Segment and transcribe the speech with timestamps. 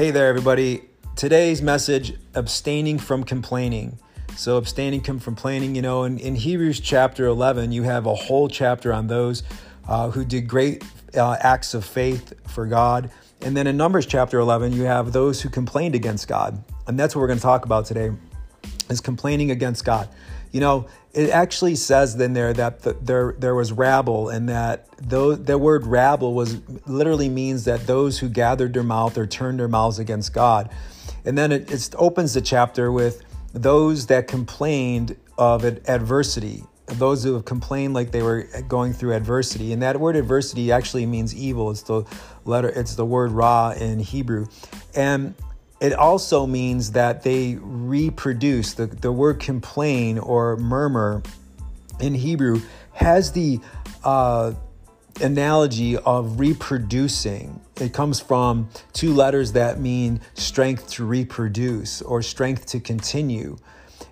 [0.00, 0.80] Hey there, everybody.
[1.14, 3.98] Today's message abstaining from complaining.
[4.34, 8.48] So, abstaining from complaining, you know, in, in Hebrews chapter 11, you have a whole
[8.48, 9.42] chapter on those
[9.86, 10.82] uh, who did great
[11.14, 13.10] uh, acts of faith for God.
[13.42, 16.64] And then in Numbers chapter 11, you have those who complained against God.
[16.86, 18.10] And that's what we're going to talk about today
[18.90, 20.08] is complaining against God.
[20.52, 24.86] You know, it actually says in there that the, there there was rabble, and that
[24.98, 29.58] though the word rabble was literally means that those who gathered their mouth or turned
[29.58, 30.70] their mouths against God.
[31.24, 37.34] And then it, it opens the chapter with those that complained of adversity, those who
[37.34, 39.72] have complained like they were going through adversity.
[39.72, 41.70] And that word adversity actually means evil.
[41.70, 42.04] It's the
[42.44, 44.46] letter, it's the word ra in Hebrew.
[44.94, 45.34] And
[45.80, 48.74] it also means that they reproduce.
[48.74, 51.22] The, the word complain or murmur
[51.98, 52.60] in Hebrew
[52.92, 53.60] has the
[54.04, 54.52] uh,
[55.22, 57.60] analogy of reproducing.
[57.80, 63.56] It comes from two letters that mean strength to reproduce or strength to continue.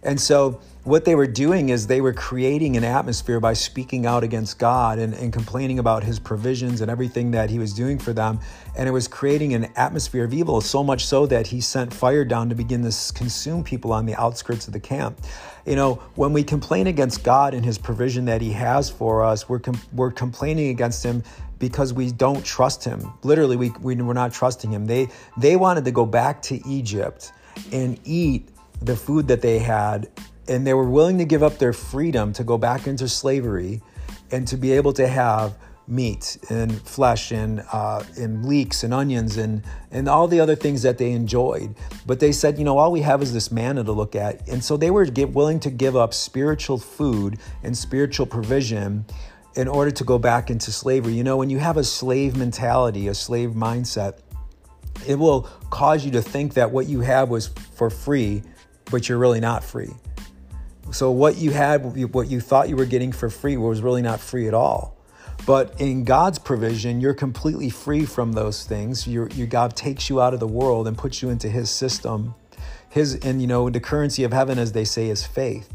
[0.02, 4.24] And so what they were doing is they were creating an atmosphere by speaking out
[4.24, 8.14] against God and, and, complaining about his provisions and everything that he was doing for
[8.14, 8.40] them.
[8.74, 12.24] And it was creating an atmosphere of evil, so much so that he sent fire
[12.24, 15.20] down to begin to consume people on the outskirts of the camp.
[15.66, 19.46] You know, when we complain against God and his provision that he has for us,
[19.46, 21.22] we're, com- we're complaining against him
[21.58, 23.12] because we don't trust him.
[23.22, 24.86] Literally, we, we, we're not trusting him.
[24.86, 27.32] They, they wanted to go back to Egypt
[27.72, 28.48] and eat
[28.80, 30.08] the food that they had
[30.48, 33.82] and they were willing to give up their freedom to go back into slavery
[34.30, 35.54] and to be able to have
[35.86, 40.82] meat and flesh and uh, and leeks and onions and and all the other things
[40.82, 41.74] that they enjoyed.
[42.06, 44.62] But they said, you know, all we have is this manna to look at, and
[44.62, 49.06] so they were get, willing to give up spiritual food and spiritual provision
[49.54, 51.14] in order to go back into slavery.
[51.14, 54.20] You know, when you have a slave mentality, a slave mindset,
[55.06, 58.42] it will cause you to think that what you have was for free,
[58.90, 59.90] but you're really not free.
[60.90, 61.84] So what you had,
[62.14, 64.96] what you thought you were getting for free, was really not free at all.
[65.46, 69.06] But in God's provision, you're completely free from those things.
[69.06, 72.34] Your, your God takes you out of the world and puts you into His system.
[72.90, 75.68] His and you know the currency of heaven, as they say, is faith.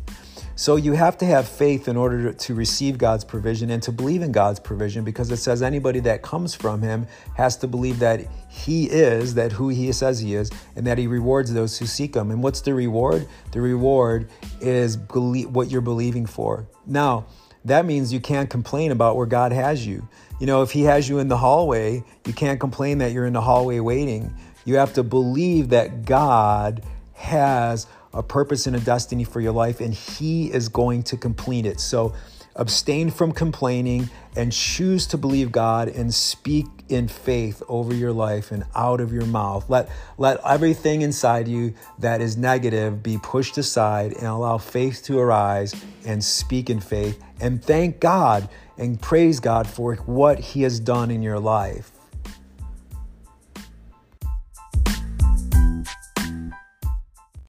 [0.56, 4.22] So you have to have faith in order to receive God's provision and to believe
[4.22, 8.28] in God's provision because it says anybody that comes from him has to believe that
[8.50, 12.16] he is, that who he says he is, and that he rewards those who seek
[12.16, 12.30] him.
[12.30, 13.28] And what's the reward?
[13.52, 14.30] The reward
[14.62, 16.68] is what you're believing for.
[16.86, 17.26] Now,
[17.66, 20.08] that means you can't complain about where God has you.
[20.40, 23.34] You know, if he has you in the hallway, you can't complain that you're in
[23.34, 24.36] the hallway waiting.
[24.66, 26.84] You have to believe that God
[27.14, 31.66] has a purpose and a destiny for your life, and He is going to complete
[31.66, 31.80] it.
[31.80, 32.14] So
[32.56, 38.52] abstain from complaining and choose to believe God and speak in faith over your life
[38.52, 39.70] and out of your mouth.
[39.70, 45.20] Let, let everything inside you that is negative be pushed aside and allow faith to
[45.20, 45.74] arise
[46.06, 51.12] and speak in faith and thank God and praise God for what He has done
[51.12, 51.92] in your life.